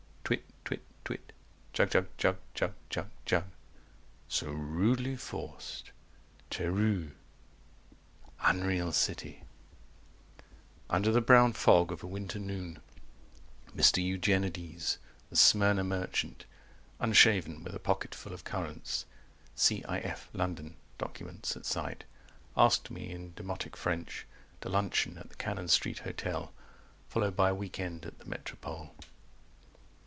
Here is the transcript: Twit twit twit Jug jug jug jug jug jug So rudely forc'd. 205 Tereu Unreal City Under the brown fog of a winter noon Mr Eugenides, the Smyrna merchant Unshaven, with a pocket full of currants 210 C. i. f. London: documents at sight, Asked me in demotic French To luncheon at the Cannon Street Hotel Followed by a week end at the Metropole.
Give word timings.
Twit 0.23 0.45
twit 0.63 0.83
twit 1.03 1.33
Jug 1.73 1.89
jug 1.89 2.07
jug 2.17 2.37
jug 2.53 2.73
jug 2.89 3.09
jug 3.25 3.43
So 4.29 4.49
rudely 4.51 5.15
forc'd. 5.17 5.89
205 6.49 6.49
Tereu 6.49 7.11
Unreal 8.49 8.91
City 8.93 9.43
Under 10.89 11.11
the 11.11 11.19
brown 11.21 11.51
fog 11.53 11.91
of 11.91 12.01
a 12.03 12.07
winter 12.07 12.37
noon 12.39 12.79
Mr 13.75 14.01
Eugenides, 14.01 14.99
the 15.29 15.35
Smyrna 15.35 15.83
merchant 15.83 16.45
Unshaven, 17.01 17.61
with 17.63 17.73
a 17.75 17.79
pocket 17.79 18.13
full 18.15 18.31
of 18.31 18.43
currants 18.45 19.05
210 19.55 19.55
C. 19.57 19.83
i. 19.85 19.97
f. 19.99 20.29
London: 20.33 20.77
documents 20.97 21.57
at 21.57 21.65
sight, 21.65 22.03
Asked 22.55 22.89
me 22.91 23.09
in 23.11 23.33
demotic 23.33 23.75
French 23.75 24.25
To 24.61 24.69
luncheon 24.69 25.17
at 25.17 25.27
the 25.29 25.35
Cannon 25.35 25.67
Street 25.67 25.99
Hotel 25.99 26.53
Followed 27.09 27.35
by 27.35 27.49
a 27.49 27.55
week 27.55 27.79
end 27.81 28.05
at 28.05 28.17
the 28.19 28.25
Metropole. 28.25 28.95